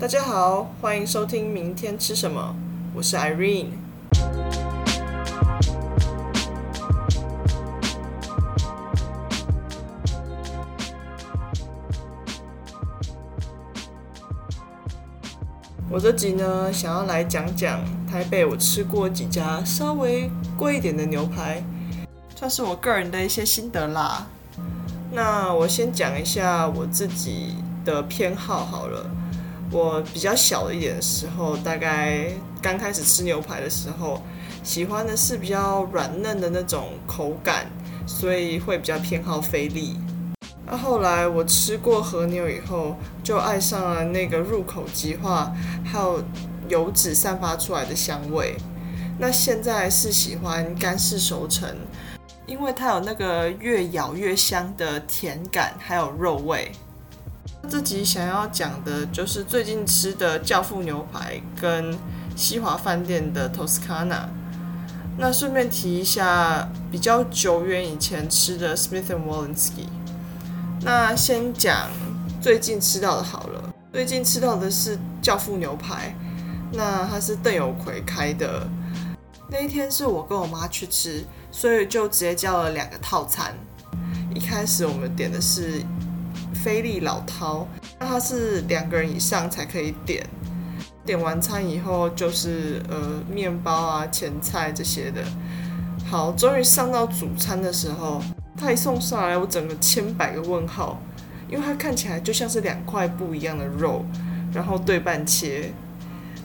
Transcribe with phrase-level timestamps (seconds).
[0.00, 2.56] 大家好，欢迎收听《明天吃什么》，
[2.96, 3.66] 我是 Irene。
[15.90, 17.80] 我这集呢，想要来讲讲
[18.10, 21.62] 台北我吃过几家稍微贵一点的牛排，
[22.34, 24.26] 算是我个人的一些心得啦。
[25.12, 29.10] 那我先讲一下我自己的偏好好了。
[29.74, 32.28] 我比较小一点的时候，大概
[32.62, 34.22] 刚开始吃牛排的时候，
[34.62, 37.66] 喜欢的是比较软嫩的那种口感，
[38.06, 39.96] 所以会比较偏好菲力。
[40.64, 45.52] 那后来我吃过和牛以后，就爱上了那个入口即化，
[45.84, 46.22] 还有
[46.68, 48.54] 油脂散发出来的香味。
[49.18, 51.68] 那现在是喜欢干式熟成，
[52.46, 56.70] 因为它有那个越咬越香的甜感，还有肉味。
[57.68, 61.96] 这集想要讲的就是最近吃的教父牛排跟
[62.36, 64.26] 西华饭店的 Toscana。
[65.16, 69.86] 那顺便提一下比较久远以前吃的 Smith and Wollensky。
[70.82, 71.88] 那先讲
[72.40, 73.72] 最近吃到的好了。
[73.92, 76.14] 最近吃到的是教父牛排，
[76.72, 78.66] 那它是邓有奎开的。
[79.48, 83.54] 那一天是我跟我妈去吃，所以就直接叫了两个套餐。
[84.34, 85.82] 一开始我们点的是。
[86.64, 87.66] 菲力老饕，
[87.98, 90.26] 那它是两个人以上才可以点。
[91.04, 95.22] 点完餐以后就是呃面包啊、前菜这些的。
[96.10, 98.22] 好，终于上到主餐的时候，
[98.56, 100.98] 它一送上来，我整个千百个问号，
[101.50, 104.02] 因为它看起来就像是两块不一样的肉，
[104.50, 105.70] 然后对半切。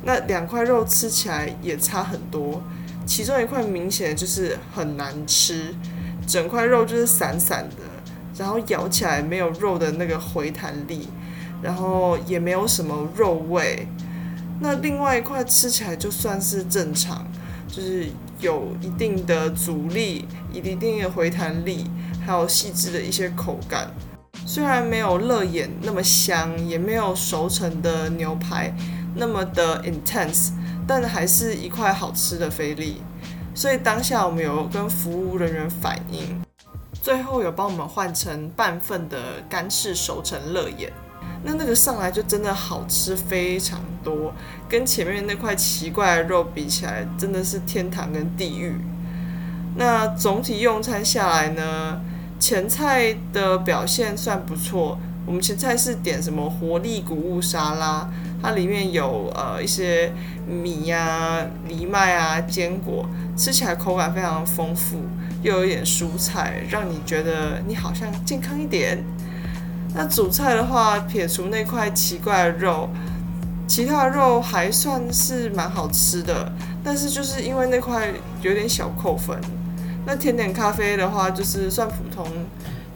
[0.03, 2.62] 那两块肉吃起来也差很多，
[3.06, 5.73] 其中一块明显就是很难吃，
[6.28, 7.75] 整块肉就是散散的。
[8.40, 11.09] 然后咬起来没有肉的那个回弹力，
[11.62, 13.86] 然后也没有什么肉味。
[14.62, 17.28] 那另外一块吃起来就算是正常，
[17.68, 18.08] 就是
[18.40, 21.91] 有一定的阻力，一定的回弹力，
[22.25, 23.91] 还有细致的一些口感。
[24.46, 28.74] 虽然没有乐眼那么香，也没有熟成的牛排
[29.16, 30.52] 那么的 intense，
[30.88, 33.02] 但还是一块好吃的菲力。
[33.53, 36.42] 所以当下我们有跟服务人员反映。
[37.02, 39.18] 最后有帮我们换成半份的
[39.50, 40.92] 干式熟成乐眼，
[41.44, 44.34] 那那个上来就真的好吃非常多，
[44.68, 48.76] 跟前面那块奇怪的肉比起来，真的是天堂跟地狱。
[49.78, 52.02] 那总体用餐下来呢，
[52.38, 54.98] 前菜的表现算不错。
[55.26, 58.10] 我们前菜是点什么活力谷物沙拉，
[58.42, 60.12] 它里面有呃一些
[60.48, 64.98] 米呀、藜麦啊、坚果，吃起来口感非常丰富。
[65.41, 69.03] 又有一点蔬菜，让你觉得你好像健康一点。
[69.95, 72.89] 那主菜的话，撇除那块奇怪的肉，
[73.67, 76.51] 其他的肉还算是蛮好吃的。
[76.83, 78.11] 但是就是因为那块
[78.41, 79.39] 有点小扣分。
[80.05, 82.25] 那甜点咖啡的话，就是算普通。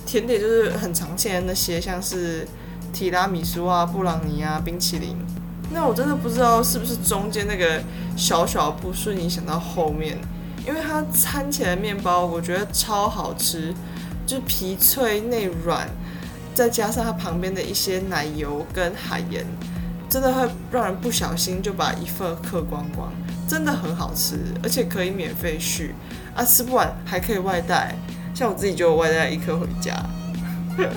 [0.06, 2.48] 甜点就是很常见的那些，像是
[2.92, 5.16] 提拉米苏啊、布朗尼啊、冰淇淋。
[5.72, 7.82] 那我真的不知道是不是中间那个
[8.16, 10.18] 小小不顺影响到后面。
[10.66, 13.74] 因为它餐起来面包，我觉得超好吃，
[14.26, 15.88] 就皮脆内软，
[16.56, 19.46] 再加上它旁边的一些奶油跟海盐，
[20.10, 23.12] 真的会让人不小心就把一份嗑光光，
[23.48, 25.94] 真的很好吃，而且可以免费续，
[26.36, 27.96] 啊吃不完还可以外带，
[28.34, 29.94] 像我自己就外带一颗回家，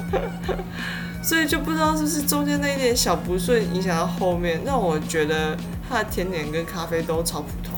[1.22, 5.56] 所以就不知道是不是中间那一点小不顺影响到后面，让我觉得
[5.88, 7.75] 它的甜点跟咖啡都超普通。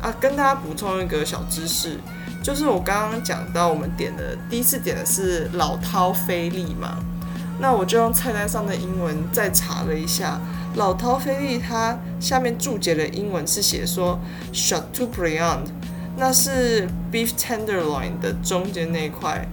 [0.00, 1.98] 啊，跟大家补充一个小知识，
[2.42, 6.96] 就是我刚刚讲到我们点的第一次点的是老饕菲力嘛，
[7.60, 10.40] 那我就用菜单上的英文再查了一下，
[10.76, 14.18] 老饕菲力它下面注解的英文是写说
[14.52, 15.66] s h u t to Briand，
[16.16, 19.46] 那是 beef tenderloin 的中间那一块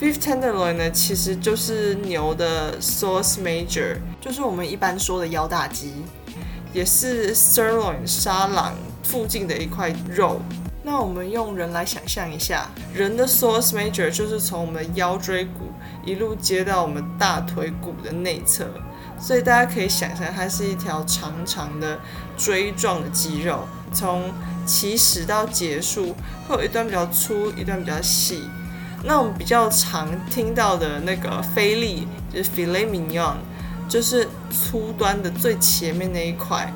[0.00, 5.92] ，beef tenderloin 呢其实就是牛的 sauce major，就是我们一般说的腰大肌，
[6.72, 8.74] 也是 sirloin 沙朗。
[9.02, 10.40] 附近的一块肉，
[10.84, 15.72] 那我们用人来想象一下，人的 source major 就是从我们的腰椎骨
[16.04, 18.68] 一路接到我们大腿骨的内侧，
[19.18, 21.98] 所以大家可以想象它是一条长长的
[22.36, 24.30] 锥状的肌肉，从
[24.64, 26.14] 起始到结束
[26.46, 28.44] 会有一段比较粗，一段比较细。
[29.02, 33.38] 那我们比较常听到的那个菲力就是 filet mignon，
[33.90, 36.72] 就是粗端的最前面那一块。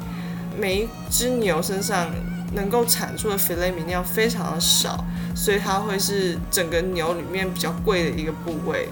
[0.56, 2.10] 每一只牛身上
[2.54, 8.88] 能够产出的菲勒米量非常的少，所以它会是整个牛里面比较贵的一个部位。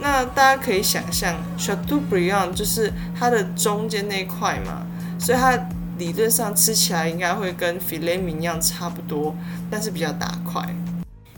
[0.00, 4.84] 那大家可以想象 c h a t e a u b r i a n d 就是它的中间那一块嘛，
[5.18, 5.56] 所以它
[5.96, 9.34] 理论上吃起来应该会跟 filet m i 一样差不多，
[9.70, 10.62] 但是比较大块。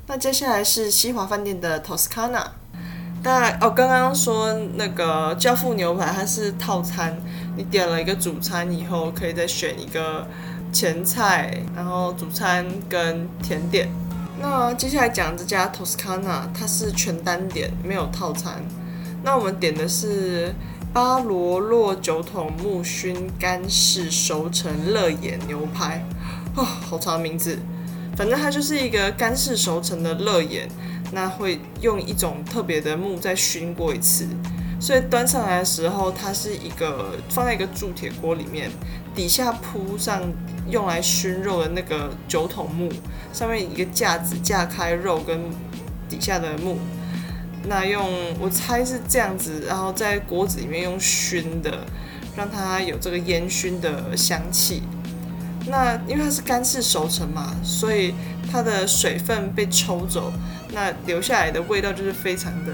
[0.07, 2.47] 那接下来是西华饭店的 Toscana。
[3.23, 7.17] 大哦，刚刚说那个教父牛排它是套餐，
[7.57, 10.27] 你点了一个主餐以后，可以再选一个
[10.73, 13.89] 前菜，然后主餐跟甜点。
[14.41, 18.63] 那接下来讲这家 Toscana，它是全单点，没有套餐。
[19.25, 20.55] 那我们点的是
[20.93, 26.05] 巴罗洛酒桶木熏干式熟成乐眼牛排，
[26.55, 27.59] 哦，好长名字，
[28.17, 30.69] 反正它就是一个干式熟成的乐眼。
[31.13, 34.27] 那会用一种特别的木再熏过一次，
[34.81, 38.71] 所以端上来的时候，它是一个放在一个铸铁锅里面，
[39.15, 40.23] 底下铺上
[40.69, 42.91] 用来熏肉的那个酒桶木，
[43.33, 45.41] 上面一个架子架开肉跟
[46.09, 46.77] 底下的木，
[47.67, 48.07] 那用
[48.39, 51.87] 我猜是这样子，然后在锅子里面用熏的，
[52.37, 54.83] 让它有这个烟熏的香气。
[55.69, 58.15] 那因为它是干式熟成嘛，所以
[58.51, 60.33] 它的水分被抽走。
[60.71, 62.73] 那留下来的味道就是非常的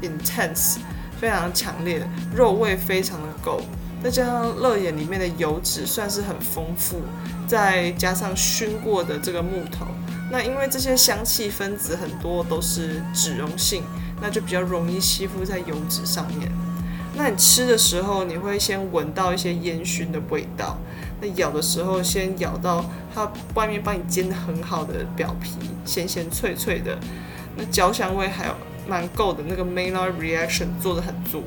[0.00, 0.76] intense，
[1.20, 2.02] 非常强烈，
[2.34, 3.60] 肉味非常的够，
[4.02, 7.02] 再加上乐眼里面的油脂算是很丰富，
[7.46, 9.86] 再加上熏过的这个木头，
[10.30, 13.82] 那因为这些香气分子很多都是脂溶性，
[14.20, 16.50] 那就比较容易吸附在油脂上面。
[17.18, 20.76] 那你吃的时候，你会先闻到一些烟熏的味道，
[21.20, 22.84] 那咬的时候先咬到
[23.14, 25.52] 它外面帮你煎的很好的表皮，
[25.84, 26.98] 咸咸脆脆的。
[27.56, 28.52] 那焦香味还有
[28.86, 31.42] 蛮够的，那个 Maillard reaction 做的很足，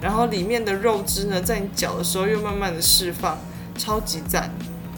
[0.00, 3.36] 然后里面的肉汁呢，在你嚼的时候又慢慢的释放，
[3.76, 4.50] 超级赞，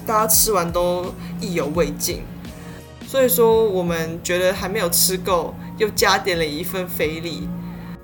[0.07, 2.23] 大家吃完都意犹未尽。
[3.07, 7.49] 所以说我们觉得还没有吃够，又加点了一份菲力。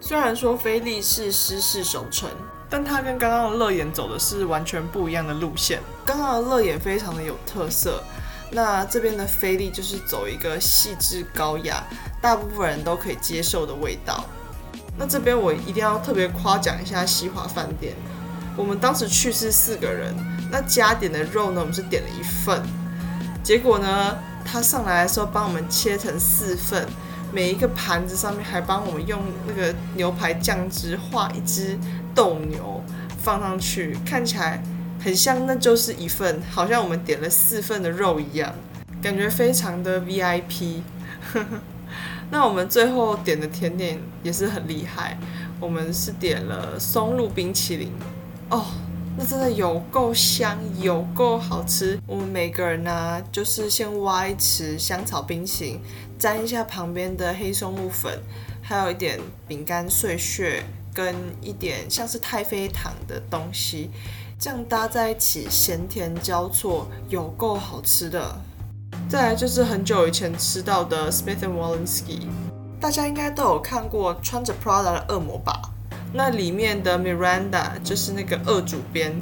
[0.00, 2.30] 虽然说菲力是湿式熟成，
[2.76, 5.78] 但它跟刚刚的乐眼走的是完全不一样的路线。
[6.04, 8.02] 刚刚的乐眼非常的有特色。
[8.50, 11.84] 那这边的菲力就是走一个细致高雅，
[12.20, 14.24] 大部分人都可以接受的味道。
[14.98, 17.94] 那这边我一定要特别夸奖一下西华饭店，
[18.56, 20.12] 我们当时去是四个人，
[20.50, 22.60] 那加点的肉呢，我们是点了一份，
[23.44, 26.88] 结果呢，他上来的时候帮我们切成四份，
[27.32, 31.78] 每一个盘子上面还帮我们用那个牛排酱汁画一只
[32.14, 32.82] 斗牛
[33.18, 34.62] 放上去，看起来。
[35.00, 38.54] 很像，那就是一份，好像我们点了四份的肉一样，
[39.02, 40.80] 感觉非常的 VIP。
[42.30, 45.18] 那我们最后点的甜点也是很厉害，
[45.60, 47.92] 我们是点了松露冰淇淋，
[48.48, 48.64] 哦，
[49.18, 52.00] 那真的有够香，有够好吃。
[52.06, 55.80] 我们每个人呢，就是先挖一匙香草冰淇淋，
[56.18, 58.18] 沾一下旁边的黑松露粉，
[58.62, 63.90] 还有一点饼干碎屑，跟一点像是太妃糖的东西。
[64.38, 68.40] 这样搭在一起，咸甜交错，有够好吃的。
[69.08, 72.20] 再来就是很久以前吃到的 Smith and Wollensky，
[72.80, 75.60] 大家应该都有看过穿着 Prada 的恶魔吧？
[76.12, 79.12] 那里面的 Miranda 就是那个恶主编，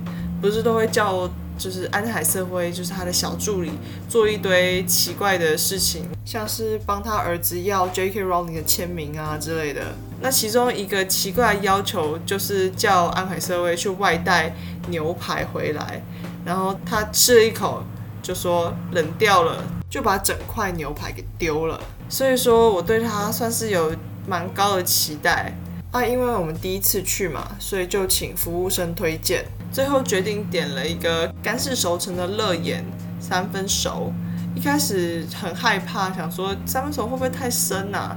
[0.40, 1.28] 不是都会叫
[1.58, 3.70] 就是安海瑟薇，就是他的小助理，
[4.08, 8.24] 做一堆奇怪的事情，像是帮他儿子要 J.K.
[8.24, 9.94] Rowling 的签名啊之类的。
[10.20, 14.54] 那其中一个奇怪的要求就是叫安海瑟薇去外带
[14.88, 16.02] 牛排回来，
[16.44, 17.82] 然后他吃了一口
[18.22, 21.80] 就说冷掉了，就把整块牛排给丢了。
[22.08, 23.92] 所以说我对他算是有
[24.26, 25.52] 蛮高的期待
[25.92, 32.82] 啊，因为我们第一次去嘛，所以就请服务生推荐，最后决定点了一个干式熟成的乐眼
[33.20, 34.10] 三分熟。
[34.54, 38.16] 一开始很害怕，想说三分熟会不会太生啊？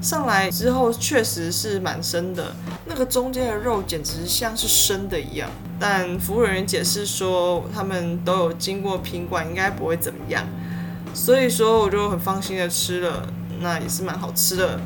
[0.00, 2.54] 上来之后确实是蛮生的，
[2.84, 5.50] 那个中间的肉简直像是生的一样。
[5.80, 10.44] 但服务人员解释说，他们都有经过品管，应该不会怎么样。
[11.12, 13.26] 所以说我就很放心的吃了，
[13.58, 14.78] 那也是蛮好吃的。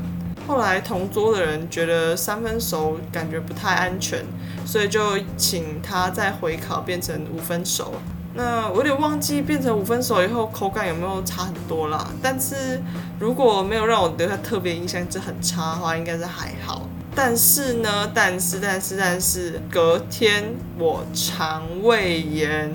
[0.50, 4.18] 后来同桌的人觉得三分熟感觉不太安全，
[4.66, 7.92] 所以就请他再回烤变成五分熟。
[8.34, 12.82] 那我有点忘记变成五分熟以后口感有没有差很多啦，但是
[13.20, 16.84] 如果没有让我留下特别印象，这很差的话，应该是还好。
[17.14, 22.72] 但是呢，但是但是但是隔天我肠胃炎，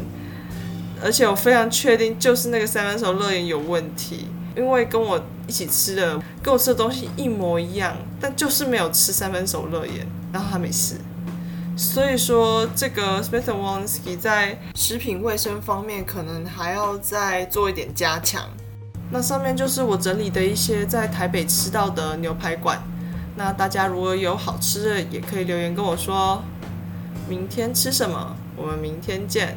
[1.06, 10.96] 而且我非常确定就是那个三分熟乐园有问题，因为跟我一起吃的跟我吃的东西一模一样，但就是没有吃三分熟乐园，然后他没事。
[11.78, 18.42] 所以说，这个 s p e t e r w o n s k y 在食品卫生方面可能还要再做一点加强。
[19.12, 22.82] 那上面就是我整理的一些在台北吃到的牛排馆。
[23.36, 26.42] 那大家如果有好吃的，也可以留言跟我说。
[27.30, 28.36] 明天吃什么？
[28.56, 29.56] 我们明天见。